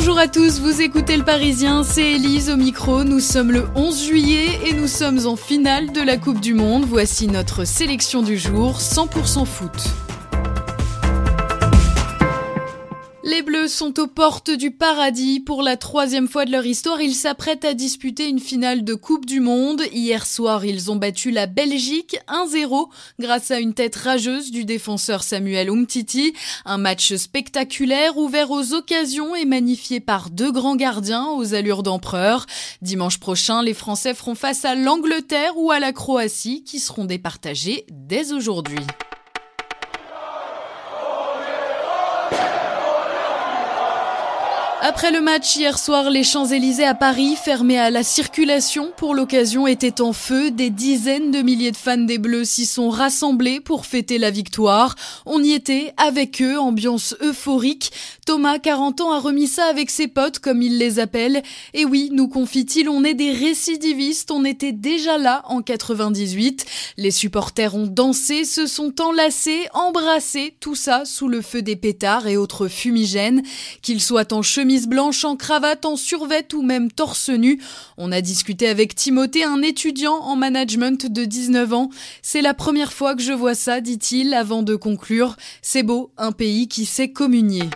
Bonjour 0.00 0.18
à 0.18 0.28
tous, 0.28 0.60
vous 0.60 0.80
écoutez 0.80 1.18
le 1.18 1.24
Parisien, 1.24 1.84
c'est 1.84 2.12
Elise 2.12 2.48
au 2.48 2.56
micro. 2.56 3.04
Nous 3.04 3.20
sommes 3.20 3.52
le 3.52 3.66
11 3.74 4.06
juillet 4.06 4.58
et 4.64 4.72
nous 4.72 4.86
sommes 4.86 5.26
en 5.26 5.36
finale 5.36 5.92
de 5.92 6.00
la 6.00 6.16
Coupe 6.16 6.40
du 6.40 6.54
Monde. 6.54 6.86
Voici 6.86 7.26
notre 7.26 7.66
sélection 7.66 8.22
du 8.22 8.38
jour 8.38 8.78
100% 8.78 9.44
foot. 9.44 10.09
Les 13.30 13.42
Bleus 13.42 13.68
sont 13.68 14.00
aux 14.00 14.08
portes 14.08 14.50
du 14.50 14.72
paradis. 14.72 15.38
Pour 15.38 15.62
la 15.62 15.76
troisième 15.76 16.26
fois 16.26 16.46
de 16.46 16.50
leur 16.50 16.66
histoire, 16.66 17.00
ils 17.00 17.14
s'apprêtent 17.14 17.64
à 17.64 17.74
disputer 17.74 18.28
une 18.28 18.40
finale 18.40 18.82
de 18.82 18.94
Coupe 18.94 19.24
du 19.24 19.38
Monde. 19.38 19.82
Hier 19.92 20.26
soir, 20.26 20.64
ils 20.64 20.90
ont 20.90 20.96
battu 20.96 21.30
la 21.30 21.46
Belgique 21.46 22.18
1-0 22.26 22.88
grâce 23.20 23.52
à 23.52 23.60
une 23.60 23.72
tête 23.72 23.94
rageuse 23.94 24.50
du 24.50 24.64
défenseur 24.64 25.22
Samuel 25.22 25.70
Umtiti. 25.70 26.32
Un 26.64 26.78
match 26.78 27.14
spectaculaire, 27.14 28.16
ouvert 28.16 28.50
aux 28.50 28.74
occasions 28.74 29.36
et 29.36 29.44
magnifié 29.44 30.00
par 30.00 30.30
deux 30.30 30.50
grands 30.50 30.74
gardiens 30.74 31.28
aux 31.28 31.54
allures 31.54 31.84
d'empereur. 31.84 32.46
Dimanche 32.82 33.20
prochain, 33.20 33.62
les 33.62 33.74
Français 33.74 34.14
feront 34.14 34.34
face 34.34 34.64
à 34.64 34.74
l'Angleterre 34.74 35.52
ou 35.54 35.70
à 35.70 35.78
la 35.78 35.92
Croatie 35.92 36.64
qui 36.64 36.80
seront 36.80 37.04
départagés 37.04 37.86
dès 37.90 38.32
aujourd'hui. 38.32 38.84
Après 44.90 45.12
le 45.12 45.20
match 45.20 45.54
hier 45.54 45.78
soir, 45.78 46.10
les 46.10 46.24
Champs-Élysées 46.24 46.84
à 46.84 46.96
Paris, 46.96 47.36
fermés 47.36 47.78
à 47.78 47.90
la 47.90 48.02
circulation 48.02 48.90
pour 48.96 49.14
l'occasion, 49.14 49.68
étaient 49.68 50.00
en 50.00 50.12
feu. 50.12 50.50
Des 50.50 50.68
dizaines 50.68 51.30
de 51.30 51.42
milliers 51.42 51.70
de 51.70 51.76
fans 51.76 51.96
des 51.96 52.18
Bleus 52.18 52.44
s'y 52.44 52.66
sont 52.66 52.90
rassemblés 52.90 53.60
pour 53.60 53.86
fêter 53.86 54.18
la 54.18 54.32
victoire. 54.32 54.96
On 55.26 55.44
y 55.44 55.52
était 55.52 55.94
avec 55.96 56.42
eux, 56.42 56.58
ambiance 56.58 57.14
euphorique. 57.22 57.92
Thomas, 58.26 58.58
40 58.58 59.00
ans, 59.00 59.12
a 59.12 59.20
remis 59.20 59.46
ça 59.46 59.66
avec 59.66 59.90
ses 59.90 60.08
potes, 60.08 60.40
comme 60.40 60.60
il 60.60 60.76
les 60.78 60.98
appelle. 60.98 61.44
Et 61.72 61.84
oui, 61.84 62.10
nous 62.12 62.26
confie-t-il, 62.26 62.88
on 62.88 63.04
est 63.04 63.14
des 63.14 63.30
récidivistes. 63.30 64.32
On 64.32 64.44
était 64.44 64.72
déjà 64.72 65.18
là 65.18 65.44
en 65.46 65.62
98. 65.62 66.66
Les 66.96 67.12
supporters 67.12 67.76
ont 67.76 67.86
dansé, 67.86 68.44
se 68.44 68.66
sont 68.66 69.00
enlacés, 69.00 69.68
embrassés, 69.72 70.56
tout 70.58 70.74
ça 70.74 71.04
sous 71.04 71.28
le 71.28 71.42
feu 71.42 71.62
des 71.62 71.76
pétards 71.76 72.26
et 72.26 72.36
autres 72.36 72.66
fumigènes. 72.66 73.44
Qu'ils 73.82 74.00
soient 74.00 74.32
en 74.32 74.42
chemin 74.42 74.79
blanche, 74.86 75.24
en 75.24 75.36
cravate, 75.36 75.84
en 75.84 75.96
survêt 75.96 76.46
ou 76.54 76.62
même 76.62 76.90
torse 76.90 77.30
nu. 77.30 77.60
On 77.96 78.12
a 78.12 78.20
discuté 78.20 78.68
avec 78.68 78.94
Timothée, 78.94 79.44
un 79.44 79.62
étudiant 79.62 80.16
en 80.16 80.36
management 80.36 81.06
de 81.06 81.24
19 81.24 81.72
ans. 81.72 81.90
C'est 82.22 82.42
la 82.42 82.54
première 82.54 82.92
fois 82.92 83.14
que 83.14 83.22
je 83.22 83.32
vois 83.32 83.54
ça, 83.54 83.80
dit-il, 83.80 84.34
avant 84.34 84.62
de 84.62 84.76
conclure. 84.76 85.36
C'est 85.62 85.82
beau, 85.82 86.12
un 86.16 86.32
pays 86.32 86.68
qui 86.68 86.84
sait 86.84 87.10
communier. 87.10 87.68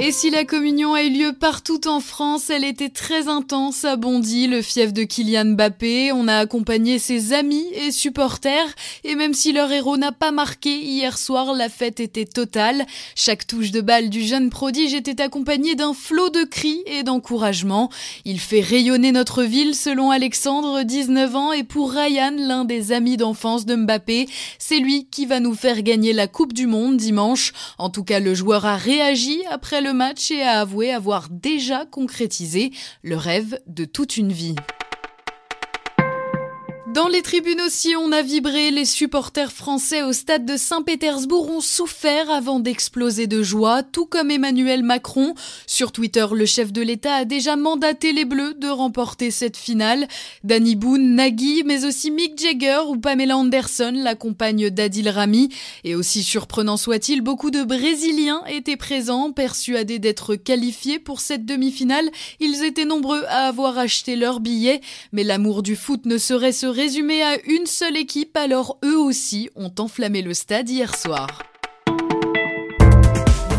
Et 0.00 0.12
si 0.12 0.30
la 0.30 0.44
communion 0.44 0.94
a 0.94 1.02
eu 1.02 1.10
lieu 1.10 1.32
partout 1.32 1.88
en 1.88 1.98
France, 1.98 2.50
elle 2.50 2.62
était 2.62 2.88
très 2.88 3.26
intense 3.26 3.84
à 3.84 3.96
Bondy, 3.96 4.46
le 4.46 4.62
fief 4.62 4.92
de 4.92 5.02
Kylian 5.02 5.56
Mbappé. 5.56 6.12
On 6.12 6.28
a 6.28 6.36
accompagné 6.36 7.00
ses 7.00 7.32
amis 7.32 7.66
et 7.72 7.90
supporters. 7.90 8.68
Et 9.02 9.16
même 9.16 9.34
si 9.34 9.52
leur 9.52 9.72
héros 9.72 9.96
n'a 9.96 10.12
pas 10.12 10.30
marqué 10.30 10.70
hier 10.70 11.18
soir, 11.18 11.52
la 11.52 11.68
fête 11.68 11.98
était 11.98 12.26
totale. 12.26 12.86
Chaque 13.16 13.44
touche 13.44 13.72
de 13.72 13.80
balle 13.80 14.08
du 14.08 14.22
jeune 14.22 14.50
prodige 14.50 14.94
était 14.94 15.20
accompagnée 15.20 15.74
d'un 15.74 15.94
flot 15.94 16.30
de 16.30 16.44
cris 16.44 16.80
et 16.86 17.02
d'encouragement. 17.02 17.90
Il 18.24 18.38
fait 18.38 18.60
rayonner 18.60 19.10
notre 19.10 19.42
ville 19.42 19.74
selon 19.74 20.12
Alexandre, 20.12 20.84
19 20.84 21.34
ans, 21.34 21.52
et 21.52 21.64
pour 21.64 21.90
Ryan, 21.90 22.34
l'un 22.38 22.64
des 22.64 22.92
amis 22.92 23.16
d'enfance 23.16 23.66
de 23.66 23.74
Mbappé, 23.74 24.28
c'est 24.60 24.78
lui 24.78 25.08
qui 25.10 25.26
va 25.26 25.40
nous 25.40 25.56
faire 25.56 25.82
gagner 25.82 26.12
la 26.12 26.28
Coupe 26.28 26.52
du 26.52 26.68
Monde 26.68 26.96
dimanche. 26.98 27.52
En 27.78 27.90
tout 27.90 28.04
cas, 28.04 28.20
le 28.20 28.36
joueur 28.36 28.64
a 28.64 28.76
réagi 28.76 29.42
après 29.50 29.80
le 29.80 29.87
le 29.88 29.94
match 29.94 30.30
et 30.30 30.42
a 30.42 30.60
avoué 30.60 30.92
avoir 30.92 31.28
déjà 31.30 31.86
concrétisé 31.86 32.72
le 33.02 33.16
rêve 33.16 33.58
de 33.66 33.86
toute 33.86 34.18
une 34.18 34.32
vie. 34.32 34.54
Dans 36.98 37.06
les 37.06 37.22
tribunes 37.22 37.60
aussi, 37.60 37.94
on 37.94 38.10
a 38.10 38.22
vibré. 38.22 38.72
Les 38.72 38.84
supporters 38.84 39.52
français 39.52 40.02
au 40.02 40.12
stade 40.12 40.44
de 40.44 40.56
Saint-Pétersbourg 40.56 41.48
ont 41.48 41.60
souffert 41.60 42.28
avant 42.28 42.58
d'exploser 42.58 43.28
de 43.28 43.40
joie, 43.40 43.84
tout 43.84 44.04
comme 44.04 44.32
Emmanuel 44.32 44.82
Macron. 44.82 45.36
Sur 45.68 45.92
Twitter, 45.92 46.26
le 46.32 46.44
chef 46.44 46.72
de 46.72 46.82
l'État 46.82 47.14
a 47.14 47.24
déjà 47.24 47.54
mandaté 47.54 48.10
les 48.10 48.24
Bleus 48.24 48.54
de 48.54 48.66
remporter 48.66 49.30
cette 49.30 49.56
finale. 49.56 50.08
Danny 50.42 50.74
Boone, 50.74 51.14
Nagui, 51.14 51.62
mais 51.64 51.84
aussi 51.84 52.10
Mick 52.10 52.36
Jagger 52.36 52.80
ou 52.88 52.96
Pamela 52.96 53.36
Anderson, 53.36 53.92
la 53.94 54.16
compagne 54.16 54.68
d'Adil 54.68 55.08
Rami. 55.08 55.50
Et 55.84 55.94
aussi 55.94 56.24
surprenant 56.24 56.76
soit-il, 56.76 57.20
beaucoup 57.20 57.52
de 57.52 57.62
Brésiliens 57.62 58.42
étaient 58.48 58.76
présents, 58.76 59.30
persuadés 59.30 60.00
d'être 60.00 60.34
qualifiés 60.34 60.98
pour 60.98 61.20
cette 61.20 61.46
demi-finale. 61.46 62.10
Ils 62.40 62.64
étaient 62.64 62.84
nombreux 62.84 63.22
à 63.28 63.46
avoir 63.46 63.78
acheté 63.78 64.16
leurs 64.16 64.40
billets, 64.40 64.80
mais 65.12 65.22
l'amour 65.22 65.62
du 65.62 65.76
foot 65.76 66.04
ne 66.04 66.18
serait 66.18 66.50
se 66.50 66.66
résumé 66.88 67.22
à 67.22 67.36
une 67.46 67.66
seule 67.66 67.98
équipe, 67.98 68.34
alors 68.34 68.78
eux 68.82 68.96
aussi 68.96 69.50
ont 69.56 69.70
enflammé 69.78 70.22
le 70.22 70.32
stade 70.32 70.70
hier 70.70 70.96
soir. 70.96 71.42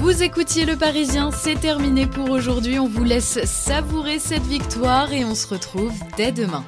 Vous 0.01 0.23
écoutiez 0.23 0.65
le 0.65 0.75
Parisien, 0.75 1.29
c'est 1.29 1.59
terminé 1.59 2.07
pour 2.07 2.31
aujourd'hui. 2.31 2.79
On 2.79 2.87
vous 2.87 3.03
laisse 3.03 3.37
savourer 3.45 4.17
cette 4.17 4.47
victoire 4.47 5.13
et 5.13 5.25
on 5.25 5.35
se 5.35 5.45
retrouve 5.45 5.93
dès 6.17 6.31
demain. 6.31 6.65